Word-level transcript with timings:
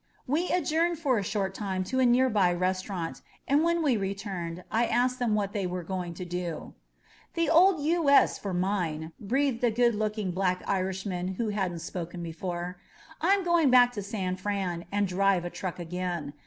We 0.25 0.49
adjourned 0.49 0.97
for 0.97 1.19
a 1.19 1.23
short 1.23 1.53
time 1.53 1.83
to 1.83 1.99
a 1.99 2.07
nearby 2.07 2.55
restau 2.55 2.89
rant, 2.89 3.21
and 3.47 3.63
when 3.63 3.83
we 3.83 3.97
returned 3.97 4.63
I 4.71 4.87
asked 4.87 5.19
them 5.19 5.35
what 5.35 5.53
they 5.53 5.67
were 5.67 5.83
going 5.83 6.15
to 6.15 6.25
do. 6.25 6.73
The 7.35 7.51
old 7.51 7.79
U. 7.83 8.09
S. 8.09 8.39
for 8.39 8.51
mine,'' 8.51 9.11
breathed 9.19 9.63
a 9.63 9.69
good 9.69 9.93
looking 9.93 10.31
black 10.31 10.63
Irishman 10.65 11.35
who 11.35 11.49
hadn't 11.49 11.81
spoken 11.81 12.23
before. 12.23 12.79
"I'm 13.21 13.43
going 13.43 13.69
back 13.69 13.91
to 13.91 14.01
San 14.01 14.37
Fran 14.37 14.85
and 14.91 15.07
drive 15.07 15.45
a 15.45 15.51
truck 15.51 15.77
again. 15.77 16.33